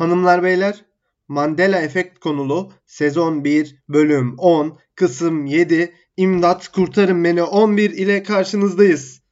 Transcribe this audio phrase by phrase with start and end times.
[0.00, 0.84] Hanımlar beyler
[1.28, 9.22] Mandela Efekt konulu sezon 1 bölüm 10 kısım 7 İmdat Kurtarın Beni 11 ile karşınızdayız.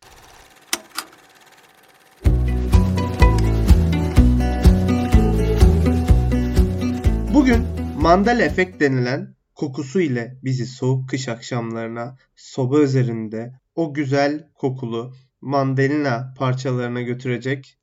[7.35, 7.64] Bugün
[8.00, 16.35] Mandela Efekt denilen kokusu ile bizi soğuk kış akşamlarına soba üzerinde o güzel kokulu mandalina
[16.39, 17.79] parçalarına götürecek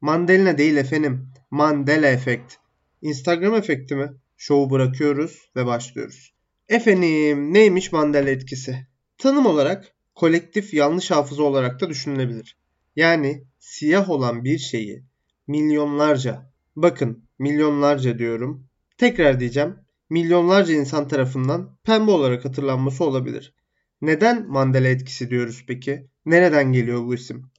[0.00, 1.28] Mandalina değil efendim.
[1.50, 2.54] Mandela efekt.
[3.02, 4.12] Instagram efekti mi?
[4.36, 6.34] Şovu bırakıyoruz ve başlıyoruz.
[6.68, 8.86] Efendim neymiş Mandela etkisi?
[9.18, 12.56] Tanım olarak kolektif yanlış hafıza olarak da düşünülebilir.
[12.96, 15.04] Yani siyah olan bir şeyi
[15.46, 18.66] milyonlarca, bakın milyonlarca diyorum.
[18.98, 19.76] Tekrar diyeceğim.
[20.10, 23.54] Milyonlarca insan tarafından pembe olarak hatırlanması olabilir.
[24.00, 26.06] Neden Mandela etkisi diyoruz peki?
[26.26, 27.50] Nereden geliyor bu isim?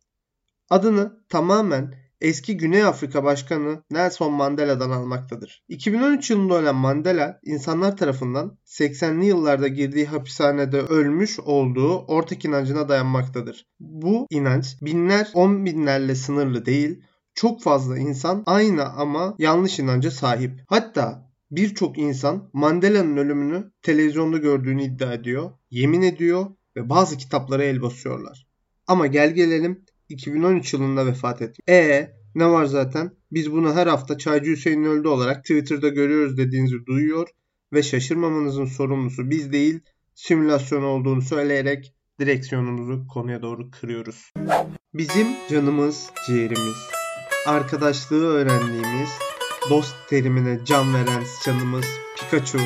[0.70, 5.64] Adını tamamen eski Güney Afrika Başkanı Nelson Mandela'dan almaktadır.
[5.68, 13.66] 2013 yılında ölen Mandela, insanlar tarafından 80'li yıllarda girdiği hapishanede ölmüş olduğu ortak inancına dayanmaktadır.
[13.80, 17.04] Bu inanç binler, on binlerle sınırlı değil,
[17.36, 20.64] çok fazla insan aynı ama yanlış inanca sahip.
[20.68, 27.82] Hatta birçok insan Mandela'nın ölümünü televizyonda gördüğünü iddia ediyor, yemin ediyor ve bazı kitaplara el
[27.82, 28.48] basıyorlar.
[28.88, 31.62] Ama gel gelelim 2013 yılında vefat etti.
[31.70, 33.12] E ne var zaten?
[33.32, 37.28] Biz bunu her hafta Çaycı Hüseyin öldü olarak Twitter'da görüyoruz dediğinizi duyuyor
[37.74, 39.80] ve şaşırmamanızın sorumlusu biz değil
[40.16, 44.34] simülasyon olduğunu söyleyerek direksiyonumuzu konuya doğru kırıyoruz.
[44.94, 46.78] Bizim canımız, ciğerimiz,
[47.48, 49.10] arkadaşlığı öğrendiğimiz,
[49.70, 51.86] dost terimine can veren canımız
[52.20, 52.60] Pikachu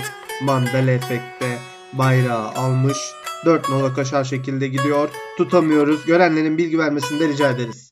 [0.44, 2.98] Mandela efekte bayrağı almış
[3.46, 5.10] 4 nola kaşar şekilde gidiyor.
[5.38, 6.06] Tutamıyoruz.
[6.06, 7.92] Görenlerin bilgi vermesini de rica ederiz.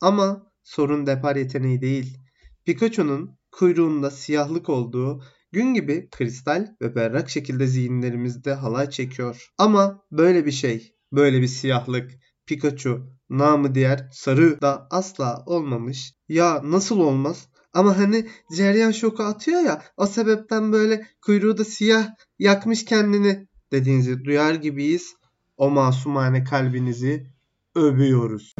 [0.00, 2.18] Ama sorun depar yeteneği değil.
[2.64, 9.48] Pikachu'nun kuyruğunda siyahlık olduğu gün gibi kristal ve berrak şekilde zihinlerimizde halay çekiyor.
[9.58, 12.10] Ama böyle bir şey, böyle bir siyahlık
[12.46, 16.14] Pikachu namı diğer sarı da asla olmamış.
[16.28, 17.48] Ya nasıl olmaz?
[17.72, 22.08] Ama hani ceryan şoku atıyor ya o sebepten böyle kuyruğu da siyah
[22.42, 25.14] yakmış kendini dediğinizi duyar gibiyiz.
[25.56, 27.26] O masumane kalbinizi
[27.74, 28.54] övüyoruz.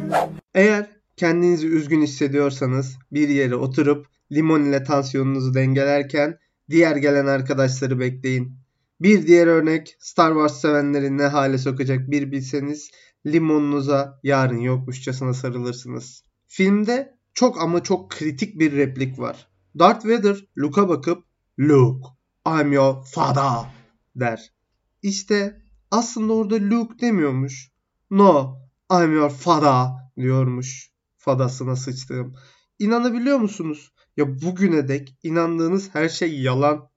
[0.53, 6.37] Eğer kendinizi üzgün hissediyorsanız bir yere oturup limon ile tansiyonunuzu dengelerken
[6.69, 8.53] diğer gelen arkadaşları bekleyin.
[9.01, 12.91] Bir diğer örnek Star Wars sevenleri ne hale sokacak bir bilseniz
[13.25, 16.23] limonunuza yarın yokmuşçasına sarılırsınız.
[16.47, 19.47] Filmde çok ama çok kritik bir replik var.
[19.79, 21.23] Darth Vader Luke'a bakıp
[21.59, 22.07] Luke,
[22.45, 23.71] I'm your father
[24.15, 24.53] der.
[25.01, 25.61] İşte
[25.91, 27.71] aslında orada Luke demiyormuş.
[28.11, 28.57] No,
[28.91, 29.87] I'm your father
[30.17, 30.91] diyormuş.
[31.17, 32.35] Fadasına sıçtığım.
[32.79, 33.93] İnanabiliyor musunuz?
[34.17, 36.89] Ya bugüne dek inandığınız her şey yalan.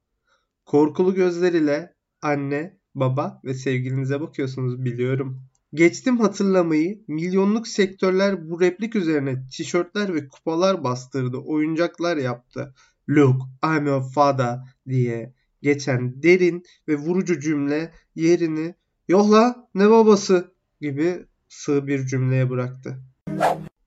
[0.65, 5.43] Korkulu gözleriyle anne, baba ve sevgilinize bakıyorsunuz biliyorum.
[5.75, 12.75] Geçtim hatırlamayı milyonluk sektörler bu replik üzerine tişörtler ve kupalar bastırdı, oyuncaklar yaptı.
[13.09, 14.59] Look, I'm your father
[14.89, 18.75] diye geçen derin ve vurucu cümle yerini
[19.09, 22.99] yohla ne babası gibi sığ bir cümleye bıraktı.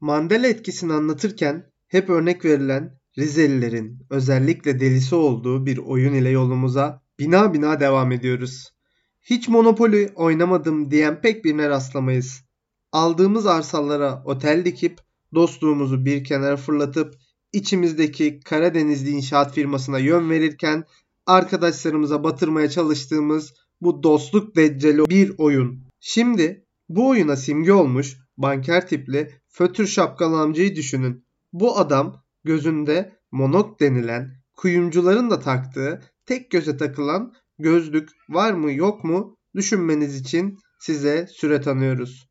[0.01, 7.53] Mandela etkisini anlatırken hep örnek verilen Rizelilerin özellikle delisi olduğu bir oyun ile yolumuza bina
[7.53, 8.73] bina devam ediyoruz.
[9.21, 12.43] Hiç Monopoly oynamadım diyen pek birine rastlamayız.
[12.91, 14.99] Aldığımız arsalara otel dikip
[15.33, 17.15] dostluğumuzu bir kenara fırlatıp
[17.53, 20.83] içimizdeki Karadenizli inşaat firmasına yön verirken
[21.25, 25.83] arkadaşlarımıza batırmaya çalıştığımız bu dostluk decceli bir oyun.
[25.99, 31.25] Şimdi bu oyuna simge olmuş banker tipli fötür şapkalı amcayı düşünün.
[31.53, 39.03] Bu adam gözünde monok denilen kuyumcuların da taktığı tek göze takılan gözlük var mı yok
[39.03, 42.29] mu düşünmeniz için size süre tanıyoruz.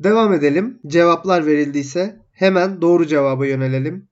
[0.00, 0.80] Devam edelim.
[0.86, 4.08] Cevaplar verildiyse hemen doğru cevaba yönelelim.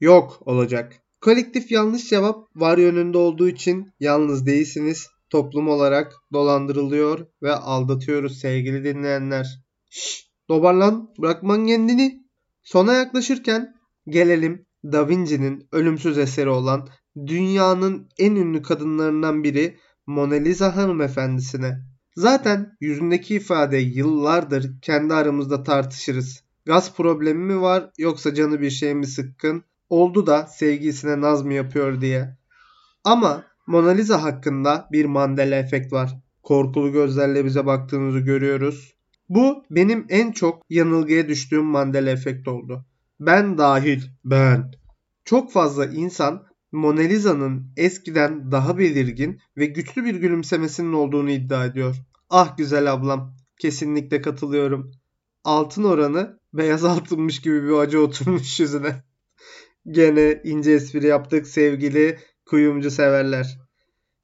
[0.00, 0.92] Yok olacak.
[1.20, 5.08] Kolektif yanlış cevap var yönünde olduğu için yalnız değilsiniz.
[5.30, 9.60] Toplum olarak dolandırılıyor ve aldatıyoruz sevgili dinleyenler.
[9.90, 12.26] Şşş dobarlan bırakman kendini.
[12.62, 13.74] Sona yaklaşırken
[14.08, 16.88] gelelim Da Vinci'nin ölümsüz eseri olan
[17.26, 19.76] dünyanın en ünlü kadınlarından biri
[20.06, 21.82] Mona Lisa hanımefendisine.
[22.16, 26.45] Zaten yüzündeki ifade yıllardır kendi aramızda tartışırız.
[26.66, 29.64] Gaz problemi mi var yoksa canı bir şey mi sıkkın?
[29.88, 32.36] Oldu da sevgilisine naz mı yapıyor diye.
[33.04, 36.20] Ama Mona Lisa hakkında bir Mandela efekt var.
[36.42, 38.94] Korkulu gözlerle bize baktığınızı görüyoruz.
[39.28, 42.84] Bu benim en çok yanılgıya düştüğüm Mandela efekti oldu.
[43.20, 44.72] Ben dahil, ben.
[45.24, 51.96] Çok fazla insan Mona Lisa'nın eskiden daha belirgin ve güçlü bir gülümsemesinin olduğunu iddia ediyor.
[52.30, 54.92] Ah güzel ablam, kesinlikle katılıyorum.
[55.44, 59.02] Altın oranı beyaz altınmış gibi bir acı oturmuş yüzüne.
[59.90, 63.58] Gene ince espri yaptık sevgili kuyumcu severler.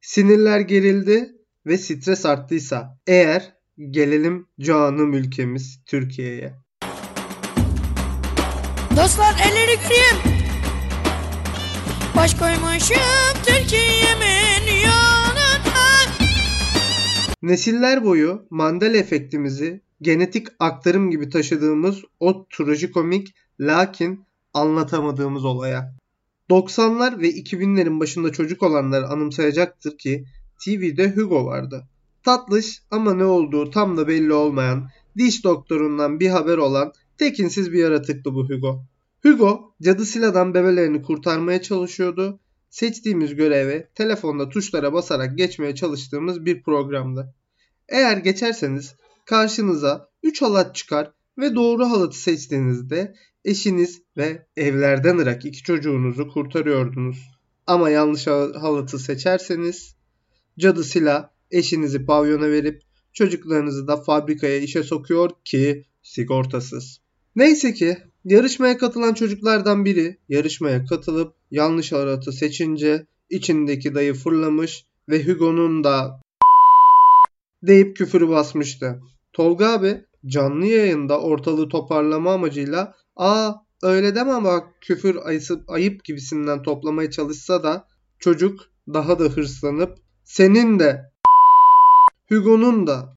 [0.01, 1.31] Sinirler gerildi
[1.65, 3.53] ve stres arttıysa eğer
[3.89, 6.53] gelelim canım ülkemiz Türkiye'ye.
[8.97, 10.39] Dostlar elleri göreyim.
[12.15, 15.43] Baş koymuşum Türkiye'min yanına.
[17.43, 25.95] Nesiller boyu Mandela efektimizi genetik aktarım gibi taşıdığımız o trajikomik lakin anlatamadığımız olaya.
[26.49, 30.25] 90'lar ve 2000'lerin başında çocuk olanlar anımsayacaktır ki
[30.65, 31.87] TV'de Hugo vardı.
[32.23, 37.79] Tatlış ama ne olduğu tam da belli olmayan, diş doktorundan bir haber olan tekinsiz bir
[37.79, 38.83] yaratıktı bu Hugo.
[39.23, 42.39] Hugo cadı Sila'dan bebelerini kurtarmaya çalışıyordu.
[42.69, 47.33] Seçtiğimiz göreve telefonda tuşlara basarak geçmeye çalıştığımız bir programdı.
[47.89, 53.15] Eğer geçerseniz karşınıza 3 halat çıkar ve doğru halatı seçtiğinizde
[53.45, 57.17] eşiniz ve evlerden ırak iki çocuğunuzu kurtarıyordunuz.
[57.67, 59.95] Ama yanlış halatı seçerseniz
[60.59, 62.81] cadı Sila eşinizi pavyona verip
[63.13, 66.99] çocuklarınızı da fabrikaya işe sokuyor ki sigortasız.
[67.35, 75.27] Neyse ki yarışmaya katılan çocuklardan biri yarışmaya katılıp yanlış halatı seçince içindeki dayı fırlamış ve
[75.27, 76.21] Hugo'nun da
[77.63, 79.01] deyip küfürü basmıştı.
[79.33, 83.53] Tolga abi canlı yayında ortalığı toparlama amacıyla aa
[83.83, 87.87] öyle deme bak küfür ayıp, ayıp gibisinden toplamaya çalışsa da
[88.19, 91.11] çocuk daha da hırslanıp senin de
[92.29, 93.15] Hugo'nun da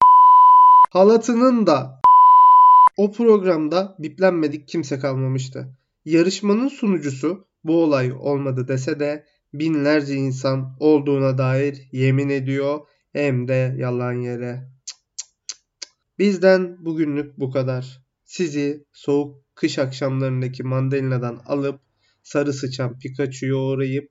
[0.91, 2.01] halatının da
[2.97, 5.77] o programda biplenmedik kimse kalmamıştı.
[6.05, 12.81] Yarışmanın sunucusu bu olay olmadı dese de binlerce insan olduğuna dair yemin ediyor
[13.13, 14.76] hem de yalan yere.
[16.19, 18.03] Bizden bugünlük bu kadar.
[18.25, 21.81] Sizi soğuk kış akşamlarındaki mandalinadan alıp
[22.23, 24.11] sarı sıçan Pikachu'yu uğrayıp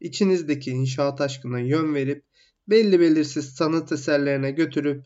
[0.00, 2.24] içinizdeki inşaat aşkına yön verip
[2.68, 5.04] belli belirsiz sanat eserlerine götürüp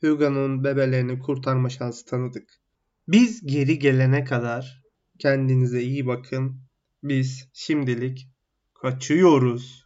[0.00, 2.48] Hugo'nun bebelerini kurtarma şansı tanıdık.
[3.08, 4.82] Biz geri gelene kadar
[5.18, 6.60] kendinize iyi bakın.
[7.02, 8.28] Biz şimdilik
[8.74, 9.76] kaçıyoruz.